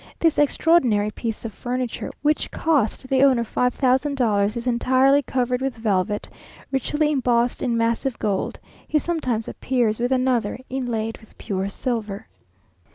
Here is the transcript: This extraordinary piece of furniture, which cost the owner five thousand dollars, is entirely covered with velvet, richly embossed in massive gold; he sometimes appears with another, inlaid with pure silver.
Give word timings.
This 0.19 0.39
extraordinary 0.39 1.11
piece 1.11 1.45
of 1.45 1.53
furniture, 1.53 2.09
which 2.23 2.49
cost 2.49 3.07
the 3.07 3.21
owner 3.21 3.43
five 3.43 3.75
thousand 3.75 4.17
dollars, 4.17 4.57
is 4.57 4.65
entirely 4.65 5.21
covered 5.21 5.61
with 5.61 5.75
velvet, 5.75 6.27
richly 6.71 7.11
embossed 7.11 7.61
in 7.61 7.77
massive 7.77 8.17
gold; 8.17 8.59
he 8.87 8.97
sometimes 8.97 9.47
appears 9.47 9.99
with 9.99 10.11
another, 10.11 10.57
inlaid 10.71 11.19
with 11.19 11.37
pure 11.37 11.69
silver. 11.69 12.25